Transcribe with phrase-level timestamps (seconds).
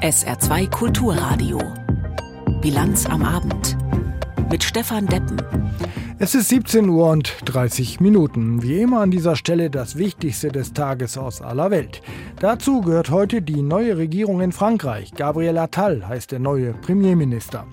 [0.00, 1.60] SR2 Kulturradio.
[2.60, 3.76] Bilanz am Abend.
[4.50, 5.40] Mit Stefan Deppen.
[6.18, 8.62] Es ist 17 Uhr und 30 Minuten.
[8.62, 12.02] Wie immer an dieser Stelle das Wichtigste des Tages aus aller Welt.
[12.40, 15.12] Dazu gehört heute die neue Regierung in Frankreich.
[15.14, 17.66] Gabriel Attal heißt der neue Premierminister.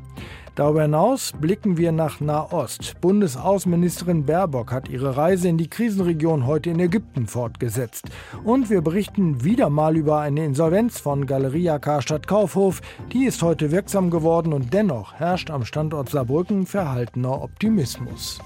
[0.58, 3.00] Darüber hinaus blicken wir nach Nahost.
[3.00, 8.10] Bundesaußenministerin Baerbock hat ihre Reise in die Krisenregion heute in Ägypten fortgesetzt.
[8.44, 12.82] Und wir berichten wieder mal über eine Insolvenz von Galeria Karstadt Kaufhof.
[13.14, 18.40] Die ist heute wirksam geworden und dennoch herrscht am Standort Saarbrücken verhaltener Optimismus.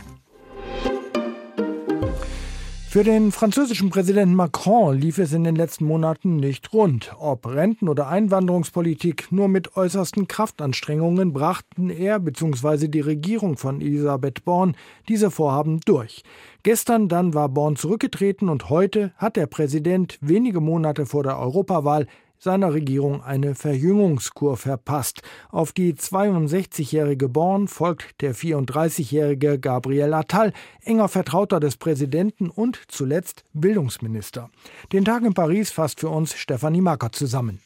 [2.91, 7.15] Für den französischen Präsidenten Macron lief es in den letzten Monaten nicht rund.
[7.19, 12.89] Ob Renten- oder Einwanderungspolitik, nur mit äußersten Kraftanstrengungen brachten er bzw.
[12.89, 14.75] die Regierung von Elisabeth Born
[15.07, 16.23] diese Vorhaben durch.
[16.63, 22.07] Gestern dann war Born zurückgetreten und heute hat der Präsident wenige Monate vor der Europawahl
[22.41, 25.21] seiner Regierung eine Verjüngungskur verpasst.
[25.51, 30.51] Auf die 62-jährige Born folgt der 34-jährige Gabriel Attal,
[30.83, 34.49] enger Vertrauter des Präsidenten und zuletzt Bildungsminister.
[34.91, 37.59] Den Tag in Paris fasst für uns Stefanie Macker zusammen.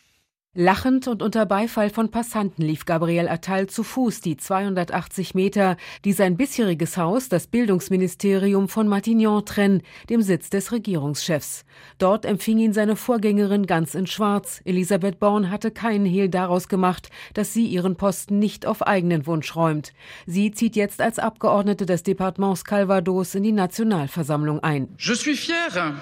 [0.58, 5.76] Lachend und unter Beifall von Passanten lief Gabriel Attal zu Fuß die 280 Meter,
[6.06, 11.66] die sein bisheriges Haus, das Bildungsministerium von Matignon, trennen, dem Sitz des Regierungschefs.
[11.98, 14.62] Dort empfing ihn seine Vorgängerin ganz in Schwarz.
[14.64, 19.58] Elisabeth Born hatte keinen Hehl daraus gemacht, dass sie ihren Posten nicht auf eigenen Wunsch
[19.58, 19.92] räumt.
[20.26, 24.88] Sie zieht jetzt als Abgeordnete des Departements Calvados in die Nationalversammlung ein.
[25.00, 26.00] Je suis fier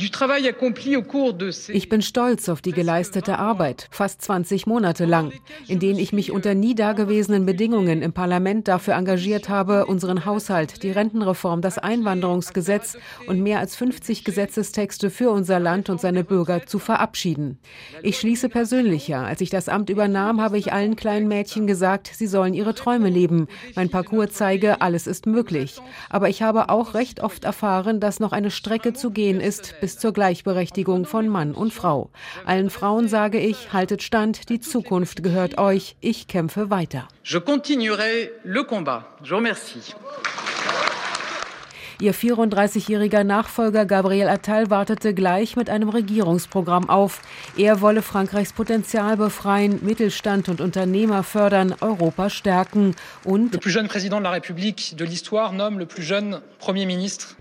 [0.00, 5.32] ich bin stolz auf die geleistete Arbeit, fast 20 Monate lang,
[5.66, 10.84] in denen ich mich unter nie dagewesenen Bedingungen im Parlament dafür engagiert habe, unseren Haushalt,
[10.84, 16.64] die Rentenreform, das Einwanderungsgesetz und mehr als 50 Gesetzestexte für unser Land und seine Bürger
[16.66, 17.58] zu verabschieden.
[18.02, 19.26] Ich schließe persönlicher.
[19.26, 23.10] Als ich das Amt übernahm, habe ich allen kleinen Mädchen gesagt, sie sollen ihre Träume
[23.10, 23.48] leben.
[23.74, 25.80] Mein Parcours zeige, alles ist möglich.
[26.08, 29.87] Aber ich habe auch recht oft erfahren, dass noch eine Strecke zu gehen ist, bis
[29.96, 32.10] zur Gleichberechtigung von Mann und Frau.
[32.44, 37.08] Allen Frauen sage ich, haltet stand, die Zukunft gehört euch, ich kämpfe weiter.
[37.24, 39.04] Je continuerai le combat.
[39.22, 39.94] Je vous remercie.
[42.00, 47.20] Ihr 34-jähriger Nachfolger Gabriel Attal wartete gleich mit einem Regierungsprogramm auf.
[47.56, 52.94] Er wolle Frankreichs Potenzial befreien, Mittelstand und Unternehmer fördern, Europa stärken
[53.24, 53.58] und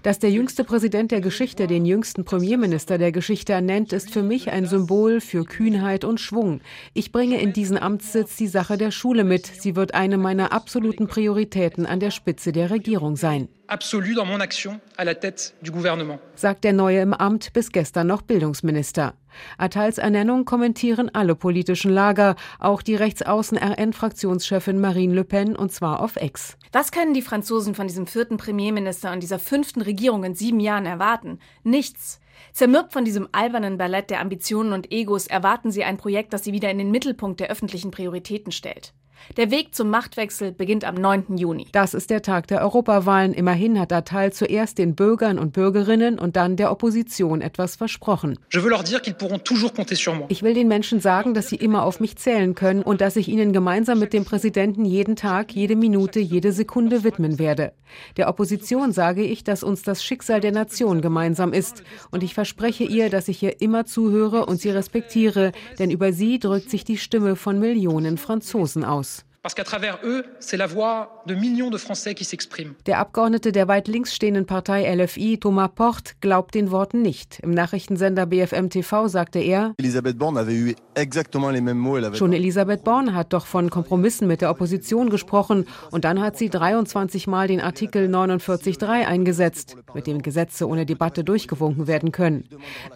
[0.02, 4.50] Dass der jüngste Präsident der Geschichte den jüngsten Premierminister der Geschichte ernennt, ist für mich
[4.50, 6.62] ein Symbol für Kühnheit und Schwung.
[6.96, 9.46] Ich bringe in diesen Amtssitz die Sache der Schule mit.
[9.46, 14.40] Sie wird eine meiner absoluten Prioritäten an der Spitze der Regierung sein absolue dans mon
[14.40, 16.20] action à la tête du gouvernement.
[16.36, 19.14] Sagt der Neue im Amt, bis gestern noch Bildungsminister.
[19.58, 26.16] Attals Ernennung kommentieren alle politischen Lager, auch die Rechtsaußen-RN-Fraktionschefin Marine Le Pen, und zwar auf
[26.16, 26.58] Ex.
[26.72, 30.86] Was können die Franzosen von diesem vierten Premierminister und dieser fünften Regierung in sieben Jahren
[30.86, 31.40] erwarten?
[31.64, 32.20] Nichts.
[32.54, 36.54] Zermürbt von diesem albernen Ballett der Ambitionen und Egos erwarten sie ein Projekt, das sie
[36.54, 38.94] wieder in den Mittelpunkt der öffentlichen Prioritäten stellt.
[39.36, 41.38] Der Weg zum Machtwechsel beginnt am 9.
[41.38, 41.68] Juni.
[41.72, 43.34] Das ist der Tag der Europawahlen.
[43.34, 48.40] Immerhin hat Attal zuerst den Bürgern und Bürgerinnen und dann der Opposition etwas versprochen.
[48.50, 53.28] Ich will den Menschen sagen, dass sie immer auf mich zählen können und dass ich
[53.28, 57.74] ihnen gemeinsam mit dem Präsidenten jeden Tag, jede Minute, jede Sekunde widmen werde.
[58.18, 61.84] Der Opposition sage ich, dass uns das Schicksal der Nation gemeinsam ist.
[62.12, 66.40] Und ich verspreche ihr, dass ich ihr immer zuhöre und sie respektiere, denn über sie
[66.40, 69.07] drückt sich die Stimme von Millionen Franzosen aus.
[69.48, 72.74] Parce qu'à travers eux, c'est la voix de millions de Français qui s'expriment.
[72.86, 77.40] Der Abgeordnete der weit links stehenden Partei LFI, Thomas Porte, glaubt den Worten nicht.
[77.44, 82.18] Im Nachrichtensender BFM TV sagte er, Elisabeth Born avait eu exactement les mêmes mots.
[82.18, 86.50] Schon Elisabeth Born hat doch von Kompromissen mit der Opposition gesprochen und dann hat sie
[86.50, 92.44] 23 Mal den Artikel 49.3 eingesetzt, mit dem Gesetze ohne Debatte durchgewunken werden können.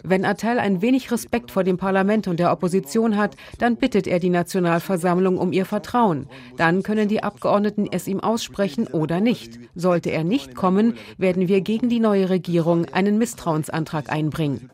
[0.02, 4.18] Wenn Attal ein wenig Respekt vor dem Parlament und der Opposition hat, dann bittet er
[4.18, 6.28] die Nationalversammlung um ihr Vertrauen.
[6.56, 9.58] Dann können die Abgeordneten es ihm aussprechen oder nicht.
[9.74, 14.70] Sollte er nicht kommen, werden wir gegen die neue Regierung einen Misstrauensantrag einbringen.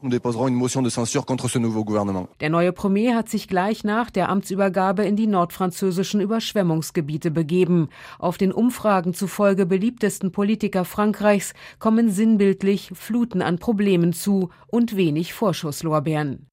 [2.40, 7.88] Der neue Premier hat sich gleich nach der Amtsübergabe in die nordfranzösischen Überschwemmungsgebiete begeben.
[8.18, 15.32] Auf den Umfragen zufolge beliebtesten Politiker Frankreichs kommen sinnbildlich Fluten an Problemen zu und wenig
[15.34, 16.47] Vorschusslorbeeren.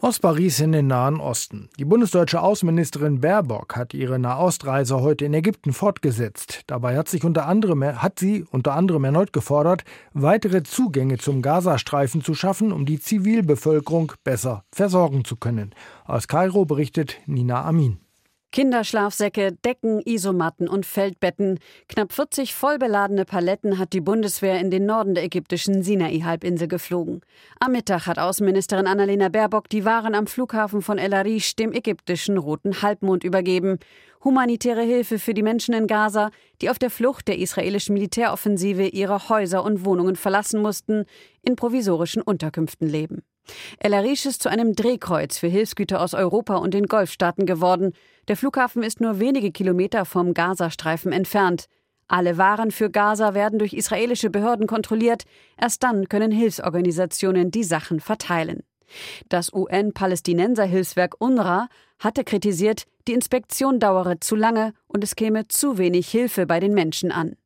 [0.00, 1.70] Aus Paris in den Nahen Osten.
[1.76, 6.62] Die bundesdeutsche Außenministerin Baerbock hat ihre Nahostreise heute in Ägypten fortgesetzt.
[6.68, 12.22] Dabei hat, sich unter anderem, hat sie unter anderem erneut gefordert, weitere Zugänge zum Gazastreifen
[12.22, 15.74] zu schaffen, um die Zivilbevölkerung besser versorgen zu können.
[16.04, 17.98] Aus Kairo berichtet Nina Amin.
[18.50, 21.58] Kinderschlafsäcke, Decken, Isomatten und Feldbetten.
[21.88, 27.20] Knapp 40 vollbeladene Paletten hat die Bundeswehr in den Norden der ägyptischen Sinai-Halbinsel geflogen.
[27.60, 32.38] Am Mittag hat Außenministerin Annalena Baerbock die Waren am Flughafen von El Arish dem ägyptischen
[32.38, 33.78] Roten Halbmond übergeben.
[34.24, 36.30] Humanitäre Hilfe für die Menschen in Gaza,
[36.62, 41.04] die auf der Flucht der israelischen Militäroffensive ihre Häuser und Wohnungen verlassen mussten,
[41.42, 43.22] in provisorischen Unterkünften leben.
[43.78, 47.92] El Arish ist zu einem Drehkreuz für Hilfsgüter aus Europa und den Golfstaaten geworden.
[48.28, 51.66] Der Flughafen ist nur wenige Kilometer vom Gazastreifen entfernt.
[52.08, 55.24] Alle Waren für Gaza werden durch israelische Behörden kontrolliert.
[55.60, 58.62] Erst dann können Hilfsorganisationen die Sachen verteilen.
[59.28, 61.68] Das UN-Palästinenser-Hilfswerk UNRWA
[61.98, 66.74] hatte kritisiert, die Inspektion dauere zu lange und es käme zu wenig Hilfe bei den
[66.74, 67.36] Menschen an.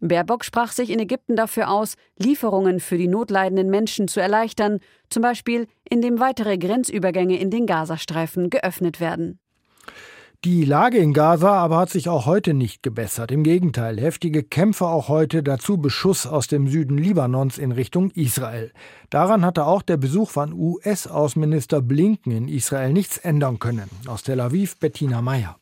[0.00, 4.80] Baerbock sprach sich in Ägypten dafür aus, Lieferungen für die notleidenden Menschen zu erleichtern,
[5.10, 9.38] zum Beispiel indem weitere Grenzübergänge in den Gazastreifen geöffnet werden.
[10.44, 13.32] Die Lage in Gaza aber hat sich auch heute nicht gebessert.
[13.32, 18.70] Im Gegenteil, heftige Kämpfe auch heute, dazu Beschuss aus dem Süden Libanons in Richtung Israel.
[19.10, 23.90] Daran hatte auch der Besuch von US-Außenminister Blinken in Israel nichts ändern können.
[24.06, 25.56] Aus Tel Aviv Bettina Meyer.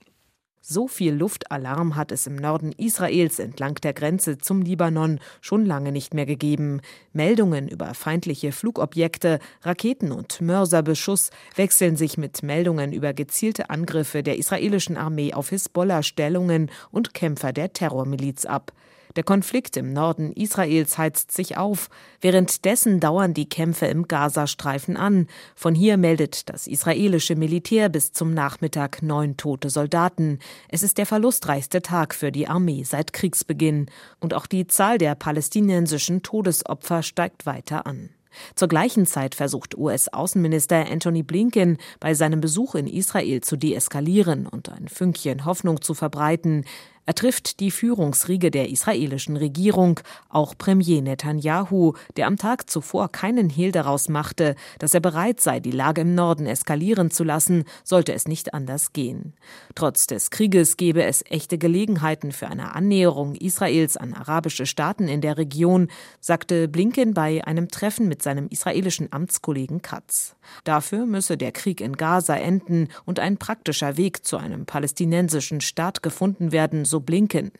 [0.68, 5.92] So viel Luftalarm hat es im Norden Israels entlang der Grenze zum Libanon schon lange
[5.92, 6.80] nicht mehr gegeben.
[7.12, 14.38] Meldungen über feindliche Flugobjekte, Raketen und Mörserbeschuss wechseln sich mit Meldungen über gezielte Angriffe der
[14.38, 18.72] israelischen Armee auf Hisbollah-Stellungen und Kämpfer der Terrormiliz ab.
[19.16, 21.88] Der Konflikt im Norden Israels heizt sich auf.
[22.20, 25.26] Währenddessen dauern die Kämpfe im Gazastreifen an.
[25.54, 30.38] Von hier meldet das israelische Militär bis zum Nachmittag neun tote Soldaten.
[30.68, 33.86] Es ist der verlustreichste Tag für die Armee seit Kriegsbeginn.
[34.20, 38.10] Und auch die Zahl der palästinensischen Todesopfer steigt weiter an.
[38.54, 44.68] Zur gleichen Zeit versucht US-Außenminister Anthony Blinken bei seinem Besuch in Israel zu deeskalieren und
[44.68, 46.64] ein Fünkchen Hoffnung zu verbreiten.
[47.08, 53.48] Er trifft die Führungsriege der israelischen Regierung, auch Premier Netanyahu, der am Tag zuvor keinen
[53.48, 58.12] Hehl daraus machte, dass er bereit sei, die Lage im Norden eskalieren zu lassen, sollte
[58.12, 59.34] es nicht anders gehen.
[59.76, 65.20] Trotz des Krieges gebe es echte Gelegenheiten für eine Annäherung Israels an arabische Staaten in
[65.20, 65.86] der Region,
[66.18, 70.34] sagte Blinken bei einem Treffen mit seinem israelischen Amtskollegen Katz.
[70.64, 76.02] Dafür müsse der Krieg in Gaza enden und ein praktischer Weg zu einem palästinensischen Staat
[76.02, 77.50] gefunden werden, so Blinken.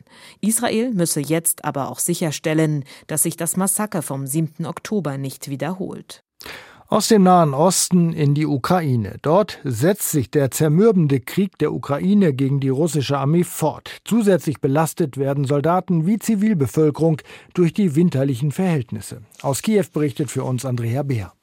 [0.41, 4.65] Israel müsse jetzt aber auch sicherstellen, dass sich das Massaker vom 7.
[4.65, 6.23] Oktober nicht wiederholt.
[6.89, 9.17] Aus dem Nahen Osten in die Ukraine.
[9.21, 13.97] Dort setzt sich der zermürbende Krieg der Ukraine gegen die russische Armee fort.
[14.05, 17.21] Zusätzlich belastet werden Soldaten wie Zivilbevölkerung
[17.53, 19.21] durch die winterlichen Verhältnisse.
[19.41, 21.33] Aus Kiew berichtet für uns Andrea Beer.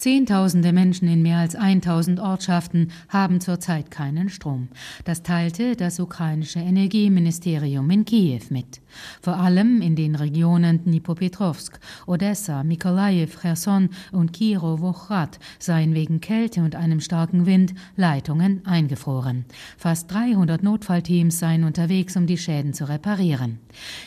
[0.00, 4.68] Zehntausende Menschen in mehr als 1000 Ortschaften haben zurzeit keinen Strom.
[5.04, 8.80] Das teilte das ukrainische Energieministerium in Kiew mit.
[9.20, 16.76] Vor allem in den Regionen Dnipropetrovsk, Odessa, Mikolajew, Cherson und Kirow-Wochrad seien wegen Kälte und
[16.76, 19.46] einem starken Wind Leitungen eingefroren.
[19.76, 23.58] Fast 300 Notfallteams seien unterwegs, um die Schäden zu reparieren.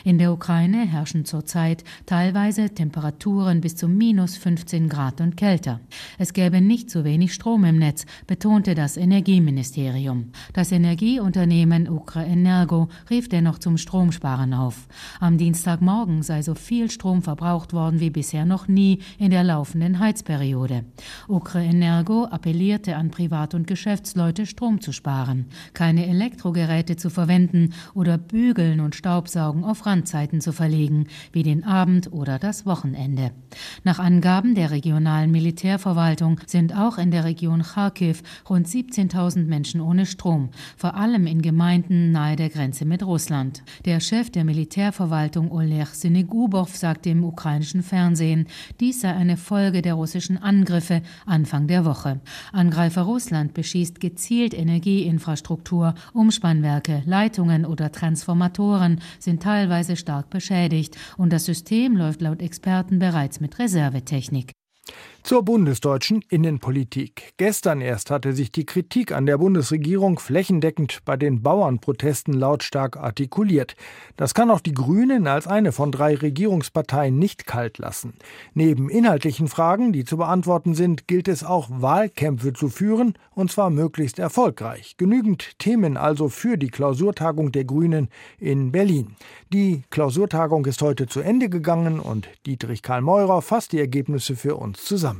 [0.04, 5.80] In der Ukraine herrschen zurzeit teilweise Temperaturen bis zu minus 15 Grad und kälter.
[6.18, 10.32] Es gäbe nicht zu wenig Strom im Netz, betonte das Energieministerium.
[10.52, 14.88] Das Energieunternehmen Ukrenergo rief dennoch zum Stromsparen auf.
[15.20, 19.98] Am Dienstagmorgen sei so viel Strom verbraucht worden wie bisher noch nie in der laufenden
[19.98, 20.84] Heizperiode.
[21.28, 28.80] Ukrenergo appellierte an Privat- und Geschäftsleute, Strom zu sparen, keine Elektrogeräte zu verwenden oder Bügeln
[28.80, 33.32] und Staubsaugen auf Randzeiten zu verlegen, wie den Abend oder das Wochenende.
[33.84, 39.80] Nach Angaben der regionalen Militär Militärverwaltung sind auch in der Region Kharkiv rund 17.000 Menschen
[39.80, 43.62] ohne Strom, vor allem in Gemeinden nahe der Grenze mit Russland.
[43.84, 48.46] Der Chef der Militärverwaltung Oleg Sinegubov sagte im ukrainischen Fernsehen,
[48.80, 52.20] dies sei eine Folge der russischen Angriffe Anfang der Woche.
[52.52, 61.44] Angreifer Russland beschießt gezielt Energieinfrastruktur, Umspannwerke, Leitungen oder Transformatoren sind teilweise stark beschädigt und das
[61.44, 64.52] System läuft laut Experten bereits mit Reservetechnik.
[65.24, 67.34] Zur bundesdeutschen Innenpolitik.
[67.36, 73.76] Gestern erst hatte sich die Kritik an der Bundesregierung flächendeckend bei den Bauernprotesten lautstark artikuliert.
[74.16, 78.14] Das kann auch die Grünen als eine von drei Regierungsparteien nicht kalt lassen.
[78.54, 83.70] Neben inhaltlichen Fragen, die zu beantworten sind, gilt es auch Wahlkämpfe zu führen, und zwar
[83.70, 84.96] möglichst erfolgreich.
[84.96, 89.14] Genügend Themen also für die Klausurtagung der Grünen in Berlin.
[89.52, 94.56] Die Klausurtagung ist heute zu Ende gegangen und Dietrich Karl Meurer fasst die Ergebnisse für
[94.56, 95.11] uns zusammen.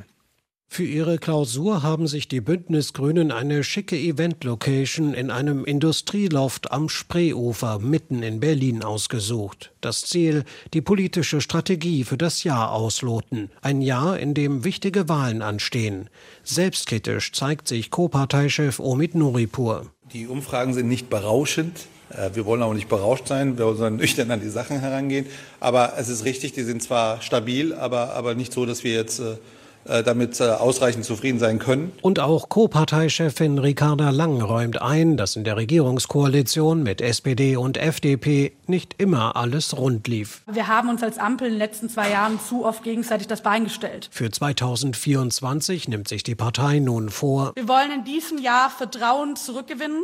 [0.73, 7.79] Für ihre Klausur haben sich die Bündnisgrünen eine schicke Event-Location in einem Industrieloft am Spreeufer
[7.79, 9.73] mitten in Berlin ausgesucht.
[9.83, 13.50] Das Ziel, die politische Strategie für das Jahr ausloten.
[13.61, 16.09] Ein Jahr, in dem wichtige Wahlen anstehen.
[16.43, 19.91] Selbstkritisch zeigt sich Co-Parteichef Omid Nuripur.
[20.14, 21.81] Die Umfragen sind nicht berauschend.
[22.09, 25.26] Äh, wir wollen auch nicht berauscht sein, wir sollen nüchtern an die Sachen herangehen.
[25.61, 29.21] Aber es ist richtig, die sind zwar stabil, aber, aber nicht so, dass wir jetzt
[29.21, 29.37] äh,
[29.84, 31.92] damit äh, ausreichend zufrieden sein können.
[32.02, 38.52] Und auch Co-Parteichefin Ricarda Lang räumt ein, dass in der Regierungskoalition mit SPD und FDP
[38.66, 40.42] nicht immer alles rund lief.
[40.50, 43.64] Wir haben uns als Ampel in den letzten zwei Jahren zu oft gegenseitig das Bein
[43.64, 44.08] gestellt.
[44.10, 47.52] Für 2024 nimmt sich die Partei nun vor.
[47.54, 50.02] Wir wollen in diesem Jahr Vertrauen zurückgewinnen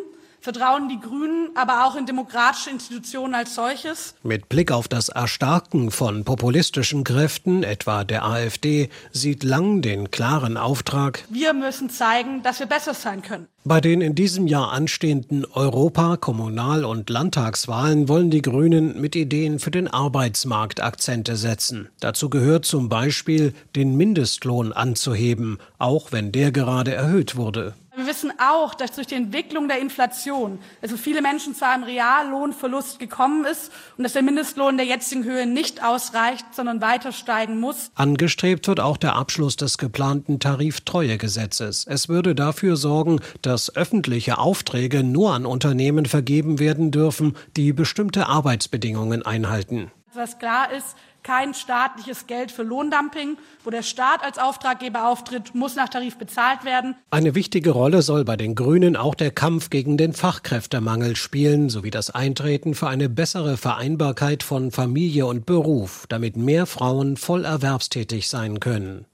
[0.49, 4.15] Vertrauen die Grünen, aber auch in demokratische Institutionen als solches.
[4.23, 10.57] Mit Blick auf das Erstarken von populistischen Kräften, etwa der AfD, sieht Lang den klaren
[10.57, 11.23] Auftrag.
[11.29, 13.47] Wir müssen zeigen, dass wir besser sein können.
[13.65, 19.59] Bei den in diesem Jahr anstehenden Europa-, Kommunal- und Landtagswahlen wollen die Grünen mit Ideen
[19.59, 21.91] für den Arbeitsmarkt Akzente setzen.
[22.01, 27.75] Dazu gehört zum Beispiel, den Mindestlohn anzuheben, auch wenn der gerade erhöht wurde.
[28.09, 32.99] Wir wissen auch, dass durch die Entwicklung der Inflation also viele Menschen zu einem Reallohnverlust
[32.99, 37.91] gekommen ist und dass der Mindestlohn der jetzigen Höhe nicht ausreicht, sondern weiter steigen muss.
[37.97, 41.87] Angestrebt wird auch der Abschluss des geplanten Tariftreuegesetzes.
[41.87, 48.27] Es würde dafür sorgen, dass öffentliche Aufträge nur an Unternehmen vergeben werden dürfen, die bestimmte
[48.27, 49.91] Arbeitsbedingungen einhalten.
[50.15, 53.37] Was klar ist, kein staatliches Geld für Lohndumping.
[53.65, 56.95] Wo der Staat als Auftraggeber auftritt, muss nach Tarif bezahlt werden.
[57.11, 61.91] Eine wichtige Rolle soll bei den Grünen auch der Kampf gegen den Fachkräftemangel spielen, sowie
[61.91, 68.29] das Eintreten für eine bessere Vereinbarkeit von Familie und Beruf, damit mehr Frauen voll erwerbstätig
[68.29, 69.05] sein können.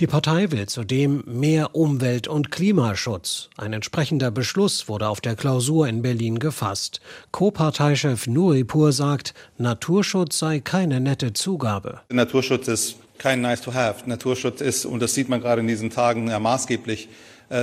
[0.00, 3.50] Die Partei will zudem mehr Umwelt- und Klimaschutz.
[3.56, 7.00] Ein entsprechender Beschluss wurde auf der Klausur in Berlin gefasst.
[7.32, 12.00] Co-Parteichef Nuripur sagt, Naturschutz sei keine nette Zugabe.
[12.10, 14.08] Naturschutz ist kein nice to have.
[14.08, 17.08] Naturschutz ist, und das sieht man gerade in diesen Tagen ja maßgeblich,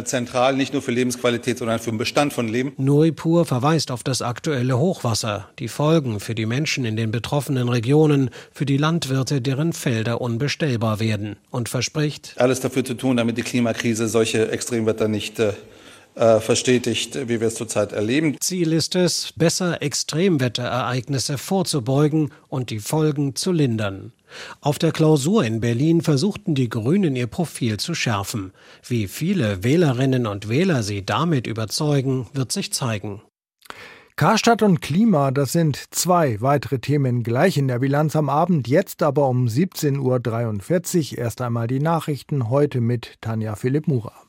[0.03, 2.73] zentral, nicht nur für Lebensqualität, sondern für den Bestand von Leben.
[2.77, 8.29] Nuripur verweist auf das aktuelle Hochwasser, die Folgen für die Menschen in den betroffenen Regionen,
[8.51, 13.43] für die Landwirte, deren Felder unbestellbar werden und verspricht, alles dafür zu tun, damit die
[13.43, 15.53] Klimakrise solche Extremwetter nicht äh,
[16.15, 18.37] äh, verstetigt, wie wir es zurzeit erleben.
[18.39, 24.13] Ziel ist es, besser Extremwetterereignisse vorzubeugen und die Folgen zu lindern.
[24.61, 28.51] Auf der Klausur in Berlin versuchten die Grünen ihr Profil zu schärfen.
[28.85, 33.21] Wie viele Wählerinnen und Wähler sie damit überzeugen, wird sich zeigen.
[34.15, 39.03] Karstadt und Klima, das sind zwei weitere Themen gleich in der Bilanz am Abend, jetzt
[39.03, 41.17] aber um 17.43 Uhr.
[41.19, 44.26] Erst einmal die Nachrichten heute mit Tanja Philipp Murer.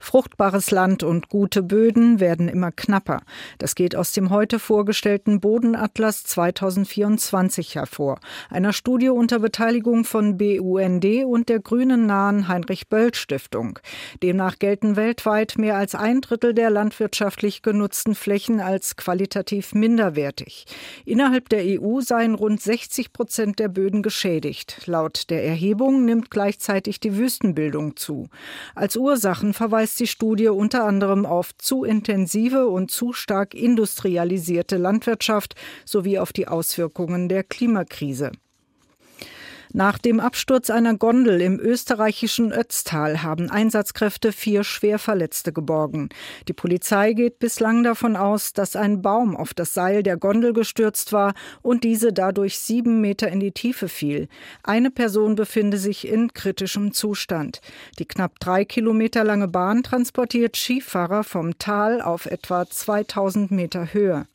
[0.00, 3.20] Fruchtbares Land und gute Böden werden immer knapper.
[3.58, 11.04] Das geht aus dem heute vorgestellten Bodenatlas 2024 hervor, einer Studie unter Beteiligung von BUND
[11.24, 13.78] und der grünen nahen Heinrich Böll Stiftung.
[14.22, 20.66] Demnach gelten weltweit mehr als ein Drittel der landwirtschaftlich genutzten Flächen als qualitativ minderwertig.
[21.04, 24.82] Innerhalb der EU seien rund 60 Prozent der Böden geschädigt.
[24.86, 28.28] Laut der Erhebung nimmt gleichzeitig die Wüstenbildung zu.
[28.74, 34.76] Als Ursachen verweist weist die Studie unter anderem auf zu intensive und zu stark industrialisierte
[34.76, 35.54] Landwirtschaft
[35.86, 38.32] sowie auf die Auswirkungen der Klimakrise.
[39.72, 46.08] Nach dem Absturz einer Gondel im österreichischen Ötztal haben Einsatzkräfte vier Schwerverletzte geborgen.
[46.48, 51.12] Die Polizei geht bislang davon aus, dass ein Baum auf das Seil der Gondel gestürzt
[51.12, 54.28] war und diese dadurch sieben Meter in die Tiefe fiel.
[54.62, 57.60] Eine Person befinde sich in kritischem Zustand.
[57.98, 64.26] Die knapp drei Kilometer lange Bahn transportiert Skifahrer vom Tal auf etwa 2000 Meter Höhe.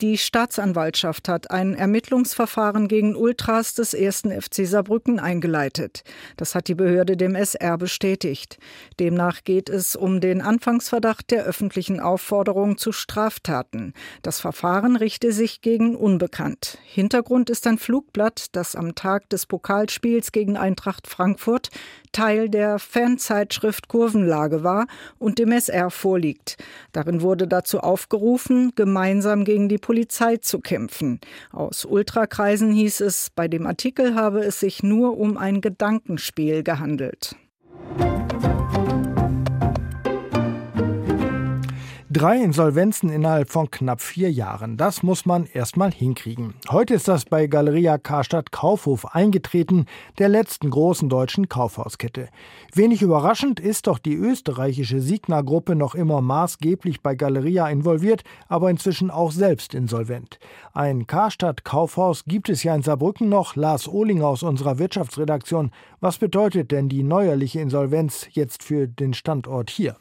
[0.00, 6.04] Die Staatsanwaltschaft hat ein Ermittlungsverfahren gegen Ultras des ersten FC Saarbrücken eingeleitet.
[6.36, 8.58] Das hat die Behörde dem SR bestätigt.
[9.00, 13.92] Demnach geht es um den Anfangsverdacht der öffentlichen Aufforderung zu Straftaten.
[14.22, 16.78] Das Verfahren richte sich gegen Unbekannt.
[16.84, 21.70] Hintergrund ist ein Flugblatt, das am Tag des Pokalspiels gegen Eintracht Frankfurt
[22.12, 24.86] Teil der Fanzeitschrift Kurvenlage war
[25.18, 26.56] und dem SR vorliegt.
[26.92, 31.18] Darin wurde dazu aufgerufen, gemeinsam gegen die Polizei zu kämpfen.
[31.50, 37.36] Aus Ultrakreisen hieß es, bei dem Artikel habe es sich nur um ein Gedankenspiel gehandelt.
[42.18, 44.76] Drei Insolvenzen innerhalb von knapp vier Jahren.
[44.76, 46.54] Das muss man erstmal hinkriegen.
[46.68, 49.86] Heute ist das bei Galeria Karstadt Kaufhof eingetreten,
[50.18, 52.28] der letzten großen deutschen Kaufhauskette.
[52.74, 59.12] Wenig überraschend ist doch die österreichische Signa-Gruppe noch immer maßgeblich bei Galeria involviert, aber inzwischen
[59.12, 60.40] auch selbst insolvent.
[60.74, 63.54] Ein Karstadt Kaufhaus gibt es ja in Saarbrücken noch.
[63.54, 65.70] Lars Ohling aus unserer Wirtschaftsredaktion.
[66.00, 69.94] Was bedeutet denn die neuerliche Insolvenz jetzt für den Standort hier?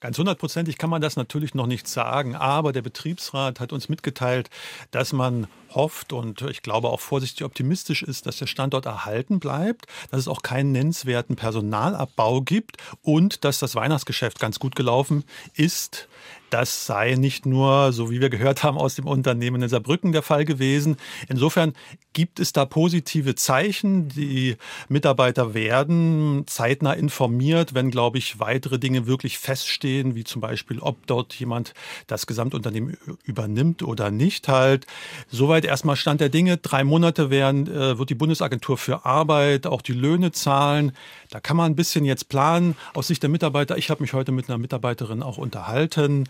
[0.00, 4.50] Ganz hundertprozentig kann man das natürlich noch nicht sagen, aber der Betriebsrat hat uns mitgeteilt,
[4.90, 5.46] dass man
[5.76, 10.28] hofft und ich glaube auch vorsichtig optimistisch ist, dass der Standort erhalten bleibt, dass es
[10.28, 15.22] auch keinen nennenswerten Personalabbau gibt und dass das Weihnachtsgeschäft ganz gut gelaufen
[15.54, 16.08] ist.
[16.50, 20.22] Das sei nicht nur, so wie wir gehört haben, aus dem Unternehmen in Saarbrücken der
[20.22, 20.96] Fall gewesen.
[21.28, 21.72] Insofern
[22.12, 24.08] gibt es da positive Zeichen.
[24.08, 24.56] Die
[24.88, 31.06] Mitarbeiter werden zeitnah informiert, wenn, glaube ich, weitere Dinge wirklich feststehen, wie zum Beispiel, ob
[31.08, 31.74] dort jemand
[32.06, 34.86] das Gesamtunternehmen übernimmt oder nicht halt.
[35.28, 36.56] Soweit erstmal Stand der Dinge.
[36.56, 40.92] Drei Monate werden, äh, wird die Bundesagentur für Arbeit auch die Löhne zahlen.
[41.30, 43.76] Da kann man ein bisschen jetzt planen aus Sicht der Mitarbeiter.
[43.76, 46.24] Ich habe mich heute mit einer Mitarbeiterin auch unterhalten.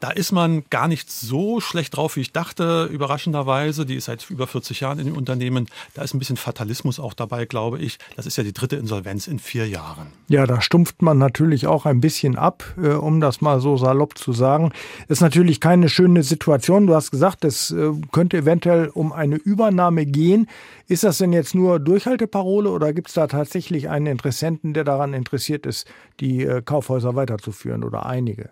[0.00, 3.86] Da ist man gar nicht so schlecht drauf, wie ich dachte, überraschenderweise.
[3.86, 5.66] Die ist seit über 40 Jahren in dem Unternehmen.
[5.94, 7.98] Da ist ein bisschen Fatalismus auch dabei, glaube ich.
[8.16, 10.08] Das ist ja die dritte Insolvenz in vier Jahren.
[10.28, 14.16] Ja, da stumpft man natürlich auch ein bisschen ab, äh, um das mal so salopp
[14.18, 14.72] zu sagen.
[15.08, 16.86] Ist natürlich keine schöne Situation.
[16.86, 20.48] Du hast gesagt, es äh, könnte eventuell um eine Übernahme gehen.
[20.88, 25.14] Ist das denn jetzt nur Durchhalteparole oder gibt es da tatsächlich einen Interessenten, der daran
[25.14, 25.86] interessiert ist,
[26.20, 28.50] die äh, Kaufhäuser weiterzuführen oder einige?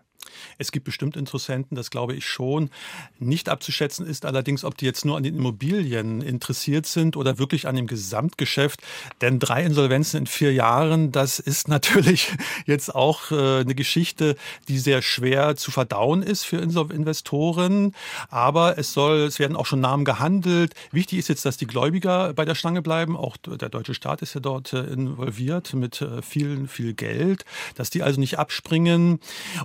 [0.58, 2.70] Es gibt bestimmt Interessenten, das glaube ich schon.
[3.18, 7.66] Nicht abzuschätzen ist allerdings, ob die jetzt nur an den Immobilien interessiert sind oder wirklich
[7.66, 8.80] an dem Gesamtgeschäft.
[9.20, 12.32] Denn drei Insolvenzen in vier Jahren, das ist natürlich
[12.66, 14.36] jetzt auch äh, eine Geschichte,
[14.68, 17.94] die sehr schwer zu verdauen ist für Investoren.
[18.28, 20.74] Aber es soll, es werden auch schon Namen gehandelt.
[20.92, 23.16] Wichtig ist jetzt, dass die Gläubiger bei der Stange bleiben.
[23.16, 27.90] Auch der deutsche Staat ist ja dort äh, involviert mit vielen, äh, viel Geld, dass
[27.90, 29.20] die also nicht abspringen.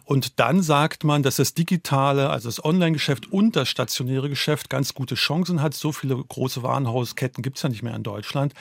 [0.05, 4.93] Und dann sagt man, dass das digitale, also das Online-Geschäft und das stationäre Geschäft ganz
[4.93, 5.73] gute Chancen hat.
[5.73, 8.53] So viele große Warenhausketten gibt es ja nicht mehr in Deutschland.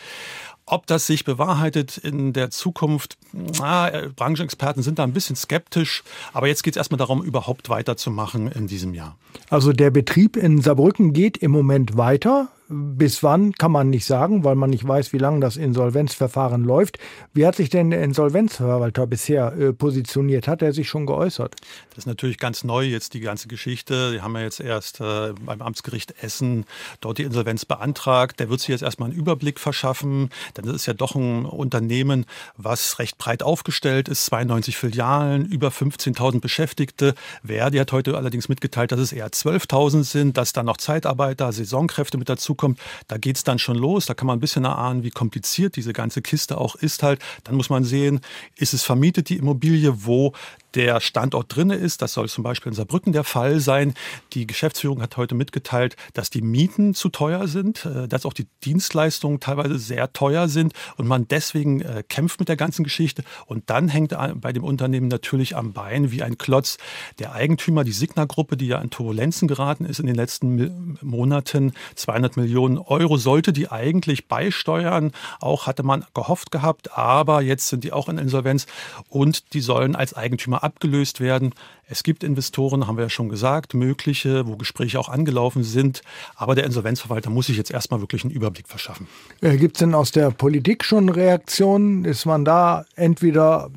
[0.67, 6.05] Ob das sich bewahrheitet in der Zukunft, na, äh, Branchenexperten sind da ein bisschen skeptisch.
[6.33, 9.17] Aber jetzt geht es erstmal darum, überhaupt weiterzumachen in diesem Jahr.
[9.49, 12.49] Also der Betrieb in Saarbrücken geht im Moment weiter.
[12.71, 16.99] Bis wann kann man nicht sagen, weil man nicht weiß, wie lange das Insolvenzverfahren läuft.
[17.33, 20.47] Wie hat sich denn der Insolvenzverwalter bisher äh, positioniert?
[20.47, 21.57] Hat er sich schon geäußert?
[21.89, 24.13] Das ist natürlich ganz neu jetzt die ganze Geschichte.
[24.13, 26.67] Die haben ja jetzt erst äh, beim Amtsgericht Essen
[27.01, 28.39] dort die Insolvenz beantragt.
[28.39, 30.29] Der wird sich jetzt erstmal einen Überblick verschaffen.
[30.55, 32.27] Denn das ist ja doch ein Unternehmen,
[32.59, 34.27] was recht breit aufgestellt ist.
[34.27, 37.15] 92 Filialen, über 15.000 Beschäftigte.
[37.43, 42.19] Verdi hat heute allerdings mitgeteilt, dass es eher 12.000 sind, dass da noch Zeitarbeiter, Saisonkräfte
[42.19, 44.05] mit dazu kommt, da geht es dann schon los.
[44.07, 47.21] Da kann man ein bisschen erahnen, wie kompliziert diese ganze Kiste auch ist halt.
[47.45, 48.21] Dann muss man sehen,
[48.57, 50.35] ist es vermietet, die Immobilie, wo
[50.79, 52.03] der Standort drinne ist.
[52.03, 53.95] Das soll zum Beispiel in Saarbrücken der Fall sein.
[54.33, 58.47] Die Geschäftsführung hat heute mitgeteilt, dass die Mieten zu teuer sind, äh, dass auch die
[58.65, 63.25] Dienstleistungen teilweise sehr teuer sind und man deswegen äh, kämpft mit der ganzen Geschichte.
[63.47, 66.79] Und dann hängt bei dem Unternehmen natürlich am Bein wie ein Klotz
[67.19, 71.73] der Eigentümer, die Signa-Gruppe, die ja in Turbulenzen geraten ist in den letzten Monaten.
[71.97, 75.11] 200 Millionen Euro sollte die eigentlich beisteuern.
[75.41, 78.67] Auch hatte man gehofft gehabt, aber jetzt sind die auch in Insolvenz
[79.09, 81.55] und die sollen als Eigentümer abgelöst werden.
[81.87, 86.03] Es gibt Investoren, haben wir ja schon gesagt, mögliche, wo Gespräche auch angelaufen sind.
[86.37, 89.09] Aber der Insolvenzverwalter muss sich jetzt erstmal wirklich einen Überblick verschaffen.
[89.41, 92.05] Äh, gibt es denn aus der Politik schon Reaktionen?
[92.05, 93.71] Ist man da entweder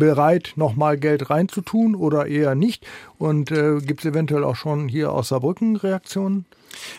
[0.00, 2.84] bereit, nochmal Geld reinzutun oder eher nicht?
[3.18, 6.46] Und äh, gibt es eventuell auch schon hier aus Saarbrücken Reaktionen?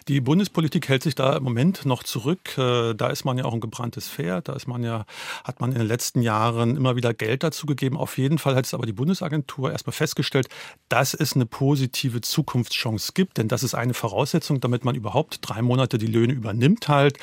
[0.07, 2.57] Die Bundespolitik hält sich da im Moment noch zurück.
[2.57, 4.47] Äh, da ist man ja auch ein gebranntes Pferd.
[4.47, 5.05] Da ist man ja,
[5.43, 7.97] hat man in den letzten Jahren immer wieder Geld dazu gegeben.
[7.97, 10.47] Auf jeden Fall hat es aber die Bundesagentur erstmal festgestellt,
[10.89, 13.37] dass es eine positive Zukunftschance gibt.
[13.37, 17.17] Denn das ist eine Voraussetzung, damit man überhaupt drei Monate die Löhne übernimmt halt.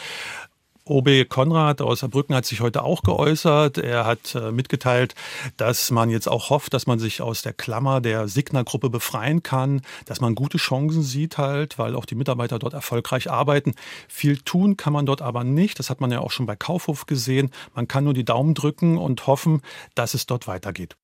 [0.89, 3.79] OB Konrad aus Saarbrücken hat sich heute auch geäußert.
[3.79, 5.15] Er hat äh, mitgeteilt,
[5.57, 9.83] dass man jetzt auch hofft, dass man sich aus der Klammer der Signa-Gruppe befreien kann,
[10.07, 13.75] dass man gute Chancen sieht halt, weil auch die Mitarbeiter dort erfolgreich arbeiten.
[14.09, 15.79] Viel tun kann man dort aber nicht.
[15.79, 17.51] Das hat man ja auch schon bei Kaufhof gesehen.
[17.75, 19.63] Man kann nur die Daumen drücken und hoffen,
[19.95, 20.97] dass es dort weitergeht.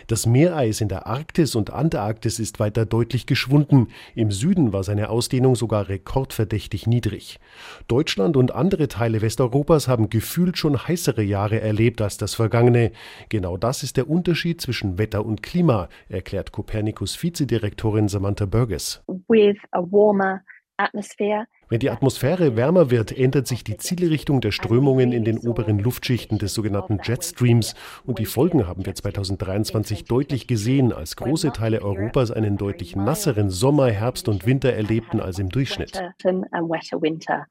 [0.08, 3.90] Das Meereis in der Arktis und Antarktis ist weiter deutlich geschwunden.
[4.16, 7.40] Im Süden war seine Ausdehnung sogar rekordverdächtig niedrig.
[7.88, 12.92] Deutschland und andere Teile Westeuropas haben gefühlt schon heißere Jahre erlebt als das vergangene.
[13.30, 19.04] Genau das ist der Unterschied zwischen Wetter und Klima, erklärt Copernicus Vizedirektorin Samantha Burgess.
[19.28, 20.42] With a warmer
[20.78, 25.80] atmosphere wenn die Atmosphäre wärmer wird, ändert sich die Zielrichtung der Strömungen in den oberen
[25.80, 31.82] Luftschichten des sogenannten Jetstreams und die Folgen haben wir 2023 deutlich gesehen, als große Teile
[31.82, 35.98] Europas einen deutlich nasseren Sommer, Herbst und Winter erlebten als im Durchschnitt.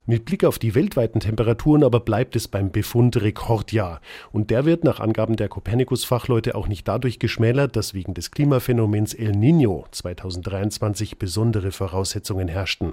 [0.04, 4.02] Mit Blick auf die weltweiten Temperaturen aber bleibt es beim Befund Rekordjahr
[4.32, 9.14] und der wird nach Angaben der Copernicus-Fachleute auch nicht dadurch geschmälert, dass wegen des Klimaphänomens
[9.14, 12.92] El Niño 2023 besondere Voraussetzungen herrschten.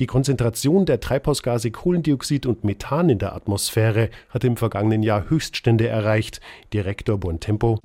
[0.00, 5.28] Die Konzentration Konzentration der Treibhausgase Kohlendioxid und Methan in der Atmosphäre hat im vergangenen Jahr
[5.28, 6.40] Höchststände erreicht.
[6.72, 7.78] Direktor Buontempo.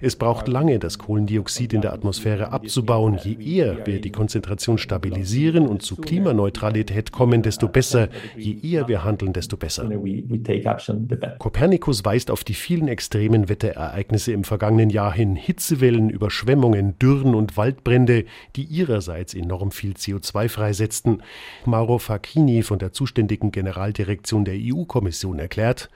[0.00, 3.18] Es braucht lange, das Kohlendioxid in der Atmosphäre abzubauen.
[3.22, 8.08] Je eher wir die Konzentration stabilisieren und zu Klimaneutralität kommen, desto besser.
[8.38, 9.90] Je eher wir handeln, desto besser.
[11.38, 15.36] Kopernikus weist auf die vielen extremen Wetterereignisse im vergangenen Jahr hin.
[15.36, 18.24] Hitzewellen, Überschwemmungen, Dürren und Waldbrände,
[18.56, 21.22] die ihrerseits in enorm viel CO2 freisetzten.
[21.64, 25.90] Mauro Facchini von der zuständigen Generaldirektion der EU-Kommission erklärt,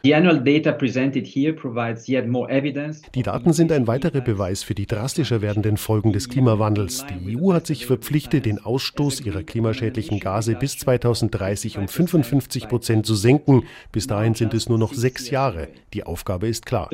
[3.14, 7.06] Die Daten sind ein weiterer Beweis für die drastischer werdenden Folgen des Klimawandels.
[7.06, 13.06] Die EU hat sich verpflichtet, den Ausstoß ihrer klimaschädlichen Gase bis 2030 um 55 Prozent
[13.06, 13.62] zu senken.
[13.92, 15.68] Bis dahin sind es nur noch sechs Jahre.
[15.92, 16.88] Die Aufgabe ist klar.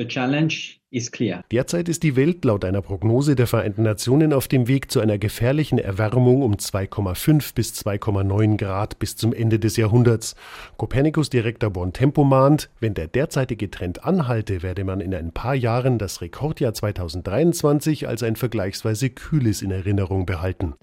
[1.51, 5.17] Derzeit ist die Welt laut einer Prognose der Vereinten Nationen auf dem Weg zu einer
[5.17, 10.35] gefährlichen Erwärmung um 2,5 bis 2,9 Grad bis zum Ende des Jahrhunderts.
[10.75, 16.19] Kopernikus-Direktor Bontempo mahnt, wenn der derzeitige Trend anhalte, werde man in ein paar Jahren das
[16.19, 20.73] Rekordjahr 2023 als ein vergleichsweise kühles in Erinnerung behalten.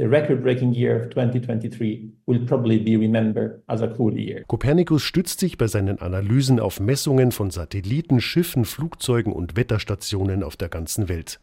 [4.47, 10.45] Kopernikus stützt sich bei seinen Analysen auf Messungen von Satelliten, Schiffen, Flugzeugen und Wetterstationen Wetterstationen
[10.45, 11.41] auf der ganzen Welt.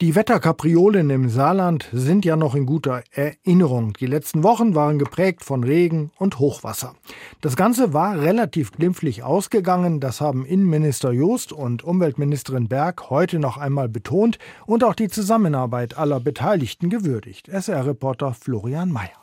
[0.00, 3.92] Die Wetterkapriolen im Saarland sind ja noch in guter Erinnerung.
[4.00, 6.94] Die letzten Wochen waren geprägt von Regen und Hochwasser.
[7.42, 10.00] Das Ganze war relativ glimpflich ausgegangen.
[10.00, 15.98] Das haben Innenminister Joost und Umweltministerin Berg heute noch einmal betont und auch die Zusammenarbeit
[15.98, 17.48] aller Beteiligten gewürdigt.
[17.48, 19.19] SR-Reporter Florian Mayer.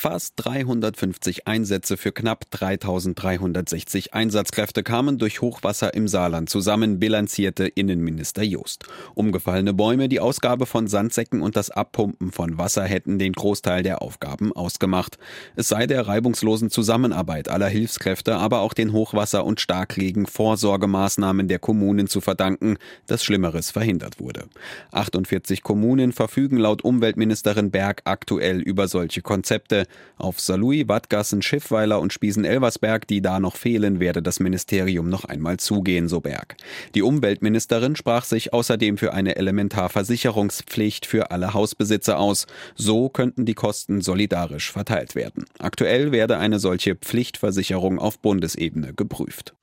[0.00, 8.44] Fast 350 Einsätze für knapp 3360 Einsatzkräfte kamen durch Hochwasser im Saarland zusammen, bilanzierte Innenminister
[8.44, 8.84] Joost.
[9.16, 14.00] Umgefallene Bäume, die Ausgabe von Sandsäcken und das Abpumpen von Wasser hätten den Großteil der
[14.00, 15.18] Aufgaben ausgemacht.
[15.56, 22.06] Es sei der reibungslosen Zusammenarbeit aller Hilfskräfte, aber auch den Hochwasser- und Starkregen-Vorsorgemaßnahmen der Kommunen
[22.06, 22.76] zu verdanken,
[23.08, 24.44] dass Schlimmeres verhindert wurde.
[24.92, 29.87] 48 Kommunen verfügen laut Umweltministerin Berg aktuell über solche Konzepte.
[30.16, 35.58] Auf Saarlouis, Wattgassen, Schiffweiler und Spiesen-Elversberg, die da noch fehlen, werde das Ministerium noch einmal
[35.58, 36.56] zugehen, so Berg.
[36.94, 42.46] Die Umweltministerin sprach sich außerdem für eine Elementarversicherungspflicht für alle Hausbesitzer aus.
[42.74, 45.44] So könnten die Kosten solidarisch verteilt werden.
[45.58, 49.54] Aktuell werde eine solche Pflichtversicherung auf Bundesebene geprüft.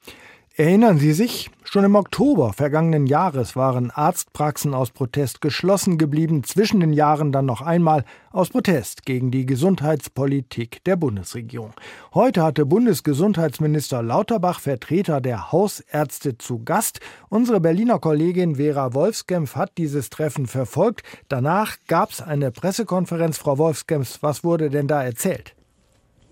[0.58, 1.52] Erinnern Sie sich?
[1.66, 7.46] Schon im Oktober vergangenen Jahres waren Arztpraxen aus Protest geschlossen geblieben, zwischen den Jahren dann
[7.46, 11.74] noch einmal aus Protest gegen die Gesundheitspolitik der Bundesregierung.
[12.14, 17.02] Heute hatte Bundesgesundheitsminister Lauterbach Vertreter der Hausärzte zu Gast.
[17.28, 21.04] Unsere Berliner Kollegin Vera Wolfskämpf hat dieses Treffen verfolgt.
[21.28, 23.38] Danach gab es eine Pressekonferenz.
[23.38, 25.55] Frau Wolfskämpf, was wurde denn da erzählt?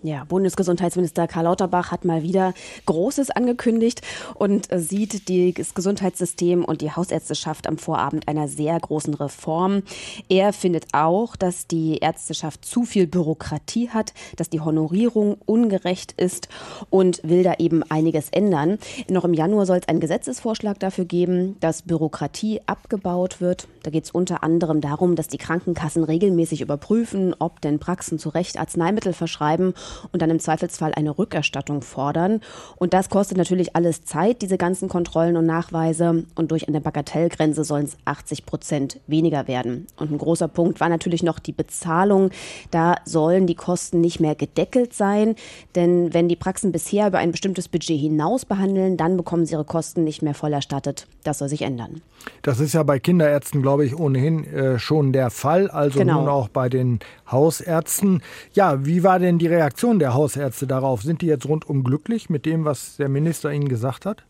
[0.04, 2.52] Ja, Bundesgesundheitsminister Karl Lauterbach hat mal wieder
[2.84, 4.02] Großes angekündigt
[4.34, 9.82] und sieht das Gesundheitssystem und die Hausärzteschaft am Vorabend einer sehr großen Reform.
[10.28, 16.50] Er findet auch, dass die Ärzteschaft zu viel Bürokratie hat, dass die Honorierung ungerecht ist
[16.90, 18.76] und will da eben einiges ändern.
[19.08, 23.68] Noch im Januar soll es einen Gesetzesvorschlag dafür geben, dass Bürokratie abgebaut wird.
[23.84, 28.30] Da geht es unter anderem darum, dass die Krankenkassen regelmäßig überprüfen, ob denn Praxen zu
[28.30, 29.74] Recht Arzneimittel verschreiben
[30.10, 32.40] und dann im Zweifelsfall eine Rückerstattung fordern.
[32.76, 36.24] Und das kostet natürlich alles Zeit, diese ganzen Kontrollen und Nachweise.
[36.34, 39.86] Und durch eine Bagatellgrenze sollen es 80 Prozent weniger werden.
[39.96, 42.30] Und ein großer Punkt war natürlich noch die Bezahlung.
[42.70, 45.34] Da sollen die Kosten nicht mehr gedeckelt sein,
[45.74, 49.66] denn wenn die Praxen bisher über ein bestimmtes Budget hinaus behandeln, dann bekommen sie ihre
[49.66, 51.06] Kosten nicht mehr voll erstattet.
[51.22, 52.00] Das soll sich ändern.
[52.42, 56.20] Das ist ja bei Kinderärzten, glaube ich, ohnehin äh, schon der Fall, also genau.
[56.20, 58.22] nun auch bei den Hausärzten.
[58.52, 59.54] Ja, wie war denn die?
[59.54, 61.02] Reaktion der Hausärzte darauf?
[61.02, 64.24] Sind die jetzt rundum glücklich mit dem, was der Minister ihnen gesagt hat?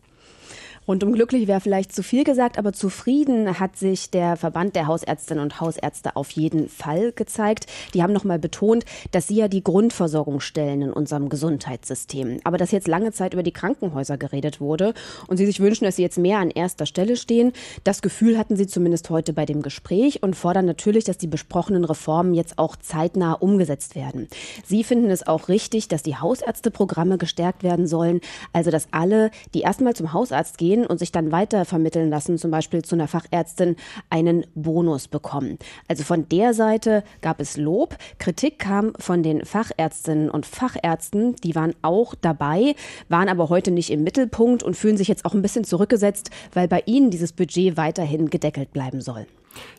[0.87, 5.43] Rundum glücklich wäre vielleicht zu viel gesagt, aber zufrieden hat sich der Verband der Hausärztinnen
[5.43, 7.65] und Hausärzte auf jeden Fall gezeigt.
[7.95, 12.39] Die haben nochmal betont, dass sie ja die Grundversorgung stellen in unserem Gesundheitssystem.
[12.43, 14.93] Aber dass jetzt lange Zeit über die Krankenhäuser geredet wurde
[15.25, 17.53] und sie sich wünschen, dass sie jetzt mehr an erster Stelle stehen.
[17.83, 21.83] Das Gefühl hatten sie zumindest heute bei dem Gespräch und fordern natürlich, dass die besprochenen
[21.83, 24.27] Reformen jetzt auch zeitnah umgesetzt werden.
[24.67, 28.21] Sie finden es auch richtig, dass die Hausärzteprogramme gestärkt werden sollen,
[28.53, 32.37] also dass alle, die erstmal zum Hausarzt gehen, gehen und sich dann weiter vermitteln lassen,
[32.37, 33.75] zum Beispiel zu einer Fachärztin,
[34.09, 35.57] einen Bonus bekommen.
[35.87, 37.97] Also von der Seite gab es Lob.
[38.19, 42.75] Kritik kam von den Fachärztinnen und Fachärzten, die waren auch dabei,
[43.09, 46.67] waren aber heute nicht im Mittelpunkt und fühlen sich jetzt auch ein bisschen zurückgesetzt, weil
[46.67, 49.25] bei ihnen dieses Budget weiterhin gedeckelt bleiben soll.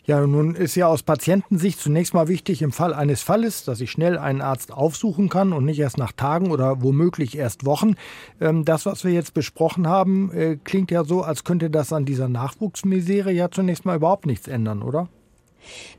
[0.04, 3.90] Ja, nun ist ja aus Patientensicht zunächst mal wichtig im Fall eines Falles, dass ich
[3.90, 7.94] schnell einen Arzt aufsuchen kann und nicht erst nach Tagen oder womöglich erst Wochen.
[8.40, 12.04] Ähm, das, was wir jetzt besprochen haben, äh, klingt ja so, als könnte das an
[12.04, 15.08] dieser Nachwuchsmisere ja zunächst mal überhaupt nichts ändern, oder?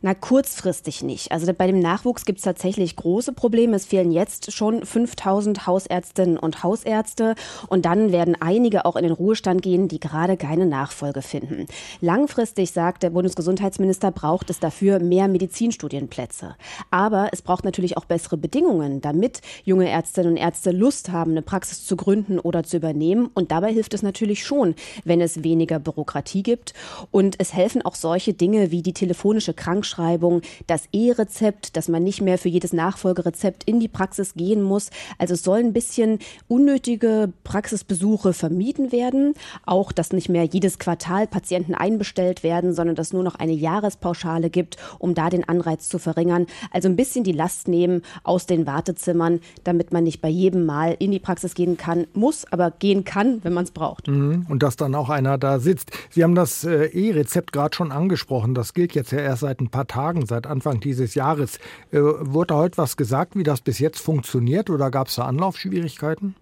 [0.02, 1.32] Na, kurzfristig nicht.
[1.32, 3.76] Also bei dem Nachwuchs gibt es tatsächlich große Probleme.
[3.76, 7.36] Es fehlen jetzt schon 5000 Hausärztinnen und Hausärzte
[7.68, 11.66] und dann werden einige auch in den Ruhestand gehen, die gerade keine Nachfolge finden.
[12.02, 16.56] Langfristig, sagt der Bundesgesundheitsminister, braucht es dafür mehr Medizinstudienplätze.
[16.92, 21.42] Aber es braucht natürlich auch bessere Bedingungen, damit junge Ärztinnen und Ärzte Lust haben, eine
[21.42, 23.30] Praxis zu gründen oder zu übernehmen.
[23.34, 26.74] Und dabei hilft es natürlich schon, wenn es weniger Bürokratie gibt.
[27.12, 32.22] Und es helfen auch solche Dinge wie die telefonische Krankschreibung, das E-Rezept, dass man nicht
[32.22, 34.90] mehr für jedes Nachfolgerezept in die Praxis gehen muss.
[35.18, 39.34] Also es soll ein bisschen unnötige Praxisbesuche vermieden werden.
[39.66, 44.50] Auch, dass nicht mehr jedes Quartal Patienten einbestellt werden, sondern dass nur noch eine Jahrespauschale
[44.50, 46.48] gibt, um da den Anreiz zu verringern.
[46.72, 50.96] Also ein bisschen die Last nehmen aus den Wartezimmern, damit man nicht bei jedem Mal
[51.00, 54.08] in die Praxis gehen kann, muss, aber gehen kann, wenn man es braucht.
[54.08, 54.46] Mhm.
[54.48, 55.92] Und dass dann auch einer da sitzt.
[56.10, 58.54] Sie haben das äh, E-Rezept gerade schon angesprochen.
[58.54, 61.58] Das gilt jetzt ja erst seit ein paar Tagen, seit Anfang dieses Jahres.
[61.92, 66.36] Äh, wurde heute was gesagt, wie das bis jetzt funktioniert oder gab es da Anlaufschwierigkeiten?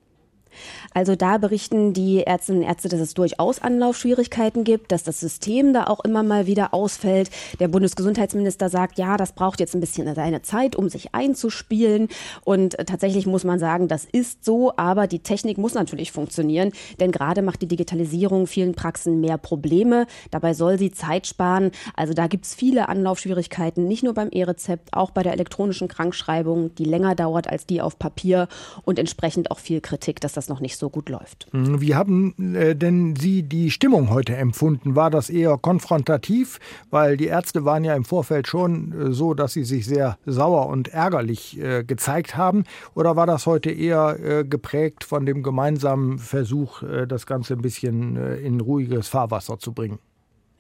[0.94, 5.74] Also da berichten die Ärztinnen und Ärzte, dass es durchaus Anlaufschwierigkeiten gibt, dass das System
[5.74, 7.30] da auch immer mal wieder ausfällt.
[7.60, 12.08] Der Bundesgesundheitsminister sagt, ja, das braucht jetzt ein bisschen seine Zeit, um sich einzuspielen.
[12.44, 17.12] Und tatsächlich muss man sagen, das ist so, aber die Technik muss natürlich funktionieren, denn
[17.12, 20.08] gerade macht die Digitalisierung vielen Praxen mehr Probleme.
[20.32, 21.72] Dabei soll sie Zeit sparen.
[21.96, 26.74] Also da gibt es viele Anlaufschwierigkeiten, nicht nur beim E-Rezept, auch bei der elektronischen Krankschreibung,
[26.76, 28.48] die länger dauert als die auf Papier
[28.84, 31.48] und entsprechend auch viel Kritik, dass das noch nicht so gut läuft.
[31.52, 34.96] Hm, wie haben äh, denn Sie die Stimmung heute empfunden?
[34.96, 36.60] War das eher konfrontativ?
[36.90, 40.68] Weil die Ärzte waren ja im Vorfeld schon äh, so, dass sie sich sehr sauer
[40.68, 42.64] und ärgerlich äh, gezeigt haben.
[42.94, 48.60] Oder war das heute eher geprägt von dem gemeinsamen Versuch, das Ganze ein bisschen in
[48.60, 50.00] ruhiges Fahrwasser zu bringen?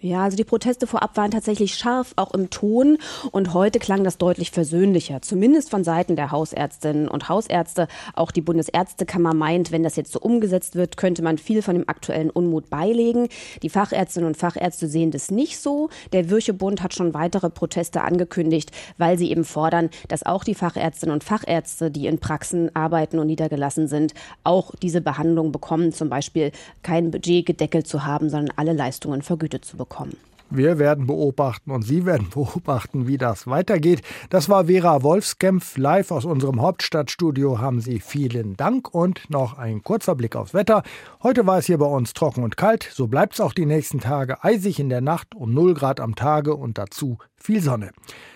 [0.06, 3.00] Ja, also die Proteste vorab waren tatsächlich scharf, auch im Ton.
[3.32, 7.88] Und heute klang das deutlich versöhnlicher, zumindest von Seiten der Hausärztinnen und Hausärzte.
[8.14, 11.90] Auch die Bundesärztekammer meint, wenn das jetzt so umgesetzt wird, könnte man viel von dem
[11.90, 13.30] aktuellen Unmut beilegen.
[13.64, 15.90] Die Fachärztinnen und Fachärzte sehen das nicht so.
[16.14, 21.16] Der Würchebund hat schon weitere Proteste angekündigt, weil sie eben fordern, dass auch die Fachärztinnen
[21.16, 24.14] und Fachärzte, die in Praxen arbeiten und niedergelassen sind,
[24.44, 26.52] auch diese Behandlung bekommen, zum Beispiel
[26.84, 30.18] kein Budget gedeckelt zu haben, sondern alle Leistungen vergütet zu bekommen kommen.
[30.52, 34.02] Wir werden beobachten und Sie werden beobachten, wie das weitergeht.
[34.30, 37.60] Das war Vera Wolfskämpf live aus unserem Hauptstadtstudio.
[37.60, 40.84] Haben Sie vielen Dank und noch ein kurzer Blick aufs Wetter.
[41.24, 42.88] Heute war es hier bei uns trocken und kalt.
[42.94, 46.16] So bleibt es auch die nächsten Tage eisig in der Nacht und 0 Grad am
[46.16, 47.92] Tage und dazu viel Sonne.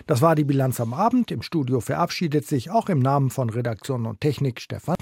[0.06, 1.30] Das war die Bilanz am Abend.
[1.30, 4.96] Im Studio verabschiedet sich auch im Namen von Redaktion und Technik Stefan